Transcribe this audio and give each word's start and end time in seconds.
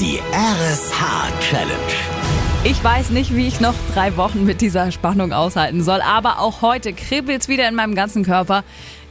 Die 0.00 0.20
RSH 0.32 1.40
Challenge. 1.40 1.72
Ich 2.62 2.84
weiß 2.84 3.10
nicht, 3.10 3.34
wie 3.34 3.48
ich 3.48 3.58
noch 3.58 3.74
drei 3.94 4.16
Wochen 4.16 4.44
mit 4.44 4.60
dieser 4.60 4.92
Spannung 4.92 5.32
aushalten 5.32 5.82
soll, 5.82 6.00
aber 6.02 6.38
auch 6.38 6.62
heute 6.62 6.92
kribbelt's 6.92 7.48
wieder 7.48 7.68
in 7.68 7.74
meinem 7.74 7.96
ganzen 7.96 8.24
Körper. 8.24 8.62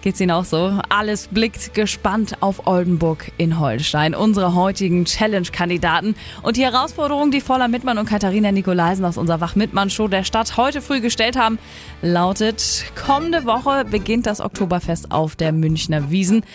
Geht's 0.07 0.21
Ihnen 0.21 0.31
auch 0.31 0.45
so? 0.45 0.79
Alles 0.87 1.27
blickt 1.27 1.73
gespannt 1.73 2.37
auf 2.39 2.65
Oldenburg 2.65 3.29
in 3.37 3.59
Holstein, 3.59 4.15
unsere 4.15 4.55
heutigen 4.55 5.03
Challenge-Kandidaten. 5.03 6.15
Und 6.43 6.55
die 6.55 6.63
Herausforderung, 6.63 7.29
die 7.29 7.41
Voller 7.41 7.67
Mittmann 7.67 7.97
und 7.97 8.07
Katharina 8.07 8.53
Nikolaisen 8.53 9.03
aus 9.03 9.17
unserer 9.17 9.41
Wach-Mittmann-Show 9.41 10.07
der 10.07 10.23
Stadt 10.23 10.55
heute 10.55 10.81
früh 10.81 11.01
gestellt 11.01 11.35
haben, 11.35 11.59
lautet, 12.01 12.85
kommende 12.95 13.43
Woche 13.43 13.83
beginnt 13.83 14.27
das 14.27 14.39
Oktoberfest 14.39 15.11
auf 15.11 15.35
der 15.35 15.51
Münchner 15.51 16.09
Wiesen. 16.09 16.45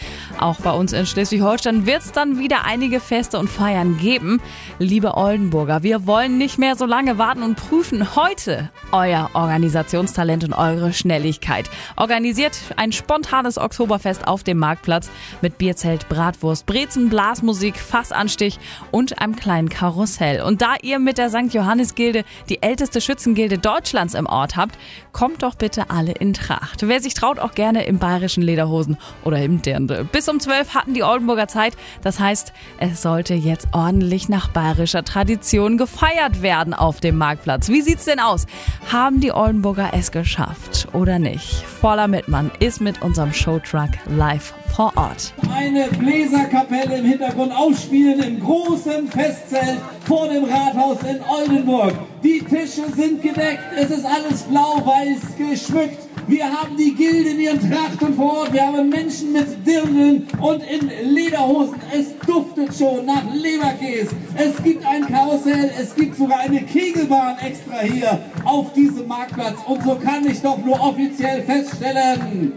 Auch 0.40 0.58
bei 0.60 0.72
uns 0.72 0.94
in 0.94 1.04
Schleswig-Holstein 1.04 1.84
wird's 1.84 2.10
dann 2.10 2.38
wieder 2.38 2.64
einige 2.64 3.00
Feste 3.00 3.38
und 3.38 3.50
Feiern 3.50 3.98
geben. 3.98 4.40
Liebe 4.78 5.14
Oldenburger, 5.18 5.82
wir 5.82 6.06
wollen 6.06 6.38
nicht 6.38 6.56
mehr 6.56 6.74
so 6.74 6.86
lange 6.86 7.18
warten 7.18 7.42
und 7.42 7.56
prüfen 7.56 8.16
heute 8.16 8.70
euer 8.92 9.28
Organisationstalent 9.34 10.42
und 10.42 10.54
eure 10.54 10.94
Schnelligkeit. 10.94 11.68
Organisiert 11.96 12.56
ein 12.76 12.92
spontanes 12.92 13.41
Oktoberfest 13.58 14.26
auf 14.26 14.42
dem 14.42 14.58
Marktplatz 14.58 15.10
mit 15.40 15.58
Bierzelt, 15.58 16.08
Bratwurst, 16.08 16.66
Brezen, 16.66 17.08
Blasmusik, 17.08 17.78
Fassanstich 17.78 18.58
und 18.90 19.20
einem 19.20 19.36
kleinen 19.36 19.68
Karussell. 19.68 20.42
Und 20.42 20.62
da 20.62 20.74
ihr 20.82 20.98
mit 20.98 21.18
der 21.18 21.30
St. 21.30 21.52
Johannes 21.52 21.94
Gilde 21.94 22.24
die 22.48 22.62
älteste 22.62 23.00
Schützengilde 23.00 23.58
Deutschlands 23.58 24.14
im 24.14 24.26
Ort 24.26 24.56
habt, 24.56 24.78
kommt 25.12 25.42
doch 25.42 25.54
bitte 25.54 25.90
alle 25.90 26.12
in 26.12 26.32
Tracht. 26.34 26.86
Wer 26.86 27.00
sich 27.00 27.14
traut, 27.14 27.38
auch 27.38 27.54
gerne 27.54 27.84
im 27.84 27.98
bayerischen 27.98 28.42
Lederhosen 28.42 28.96
oder 29.24 29.42
im 29.42 29.62
Dirndl. 29.62 30.04
Bis 30.04 30.28
um 30.28 30.40
12 30.40 30.74
hatten 30.74 30.94
die 30.94 31.02
Oldenburger 31.02 31.48
Zeit. 31.48 31.74
Das 32.02 32.18
heißt, 32.18 32.52
es 32.78 33.02
sollte 33.02 33.34
jetzt 33.34 33.68
ordentlich 33.72 34.28
nach 34.28 34.48
bayerischer 34.48 35.04
Tradition 35.04 35.78
gefeiert 35.78 36.42
werden 36.42 36.74
auf 36.74 37.00
dem 37.00 37.18
Marktplatz. 37.18 37.68
Wie 37.68 37.82
sieht's 37.82 38.04
denn 38.04 38.20
aus? 38.20 38.46
Haben 38.90 39.20
die 39.20 39.32
Oldenburger 39.32 39.90
es 39.92 40.10
geschafft 40.12 40.88
oder 40.92 41.18
nicht? 41.18 41.62
Voller 41.62 42.08
Mittmann 42.08 42.50
ist 42.58 42.80
mit 42.80 43.02
unserem 43.02 43.21
Showtruck 43.30 43.90
live 44.06 44.54
vor 44.74 44.90
Ort. 44.96 45.34
Eine 45.54 45.88
Bläserkapelle 45.88 46.98
im 46.98 47.04
Hintergrund 47.04 47.52
ausspielen 47.52 48.22
im 48.22 48.40
großen 48.40 49.06
Festzelt 49.08 49.78
vor 50.06 50.28
dem 50.28 50.44
Rathaus 50.44 50.96
in 51.02 51.20
Oldenburg. 51.28 51.92
Die 52.24 52.40
Tische 52.40 52.84
sind 52.96 53.20
gedeckt, 53.20 53.60
es 53.76 53.90
ist 53.90 54.06
alles 54.06 54.44
blau-weiß 54.44 55.36
geschmückt. 55.36 55.98
Wir 56.28 56.44
haben 56.44 56.76
die 56.76 56.94
Gilde 56.94 57.30
in 57.30 57.40
ihren 57.40 57.70
Trachten 57.70 58.14
vor 58.14 58.38
Ort. 58.38 58.52
Wir 58.52 58.66
haben 58.66 58.88
Menschen 58.88 59.32
mit 59.32 59.66
Dirndeln 59.66 60.28
und 60.40 60.62
in 60.62 60.90
Lederhosen. 61.12 61.74
Es 61.92 62.16
duftet 62.26 62.74
schon 62.76 63.04
nach 63.06 63.22
Leberkäse. 63.34 64.14
Es 64.36 64.62
gibt 64.62 64.86
ein 64.86 65.04
Karussell. 65.06 65.70
Es 65.80 65.94
gibt 65.94 66.16
sogar 66.16 66.40
eine 66.40 66.62
Kegelbahn 66.62 67.38
extra 67.38 67.80
hier 67.80 68.20
auf 68.44 68.72
diesem 68.72 69.08
Marktplatz. 69.08 69.56
Und 69.66 69.82
so 69.82 69.96
kann 69.96 70.24
ich 70.26 70.40
doch 70.40 70.58
nur 70.58 70.80
offiziell 70.80 71.42
feststellen, 71.42 72.52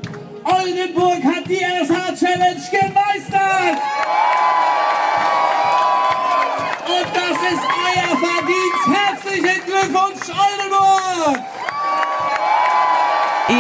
Oldenburg 0.46 1.24
hat 1.24 1.48
die 1.48 1.58
RSH 1.58 2.20
Challenge 2.20 2.62
gemeistert! 2.70 3.80
Und 6.88 7.08
das 7.16 7.38
ist 7.52 7.64
euer 7.88 8.05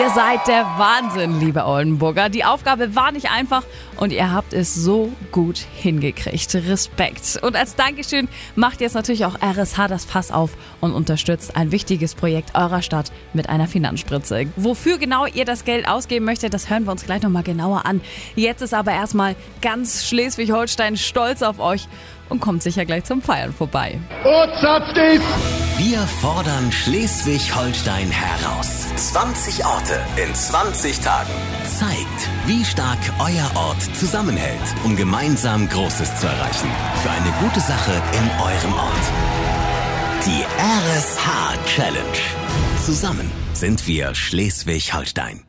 Ihr 0.05 0.11
seid 0.11 0.47
der 0.47 0.65
Wahnsinn, 0.77 1.39
liebe 1.39 1.65
Oldenburger. 1.65 2.29
Die 2.29 2.45
Aufgabe 2.45 2.95
war 2.95 3.11
nicht 3.11 3.31
einfach 3.31 3.63
und 3.97 4.13
ihr 4.13 4.31
habt 4.31 4.53
es 4.53 4.75
so 4.75 5.11
gut 5.31 5.57
hingekriegt. 5.57 6.53
Respekt. 6.53 7.39
Und 7.41 7.55
als 7.55 7.75
Dankeschön 7.75 8.27
macht 8.55 8.81
jetzt 8.81 8.93
natürlich 8.93 9.25
auch 9.25 9.35
RSH 9.41 9.87
das 9.87 10.05
Fass 10.05 10.29
auf 10.29 10.51
und 10.79 10.93
unterstützt 10.93 11.57
ein 11.57 11.71
wichtiges 11.71 12.13
Projekt 12.13 12.53
eurer 12.53 12.83
Stadt 12.83 13.11
mit 13.33 13.49
einer 13.49 13.67
Finanzspritze. 13.67 14.45
Wofür 14.57 14.99
genau 14.99 15.25
ihr 15.25 15.43
das 15.43 15.65
Geld 15.65 15.87
ausgeben 15.87 16.25
möchtet, 16.25 16.53
das 16.53 16.69
hören 16.69 16.83
wir 16.83 16.91
uns 16.91 17.03
gleich 17.03 17.23
nochmal 17.23 17.41
genauer 17.41 17.87
an. 17.87 17.99
Jetzt 18.35 18.61
ist 18.61 18.75
aber 18.75 18.91
erstmal 18.91 19.35
ganz 19.63 20.05
Schleswig-Holstein 20.05 20.97
stolz 20.97 21.41
auf 21.41 21.57
euch 21.57 21.87
und 22.29 22.39
kommt 22.39 22.63
sicher 22.63 22.85
gleich 22.85 23.03
zum 23.03 23.21
Feiern 23.21 23.53
vorbei. 23.53 23.99
Wir 25.77 25.99
fordern 26.21 26.71
Schleswig-Holstein 26.71 28.09
heraus. 28.09 28.87
20 28.95 29.65
Orte 29.65 29.99
in 30.15 30.33
20 30.33 30.99
Tagen. 31.01 31.29
Zeigt, 31.65 32.29
wie 32.45 32.63
stark 32.63 32.99
euer 33.19 33.51
Ort 33.55 33.81
zusammenhält, 33.95 34.75
um 34.83 34.95
gemeinsam 34.95 35.67
Großes 35.67 36.15
zu 36.19 36.27
erreichen. 36.27 36.69
Für 37.03 37.11
eine 37.11 37.31
gute 37.41 37.59
Sache 37.59 38.01
in 38.13 38.29
eurem 38.41 38.73
Ort. 38.73 39.05
Die 40.25 40.43
RSH 40.59 41.57
Challenge. 41.67 42.19
Zusammen 42.85 43.29
sind 43.53 43.87
wir 43.87 44.15
Schleswig-Holstein. 44.15 45.44